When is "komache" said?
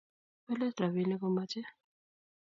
1.21-1.61